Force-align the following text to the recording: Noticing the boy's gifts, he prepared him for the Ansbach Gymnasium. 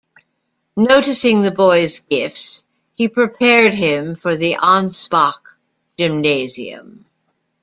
Noticing 0.75 1.43
the 1.43 1.51
boy's 1.51 1.99
gifts, 1.99 2.63
he 2.95 3.07
prepared 3.07 3.75
him 3.75 4.15
for 4.15 4.35
the 4.35 4.55
Ansbach 4.55 5.35
Gymnasium. 5.95 7.05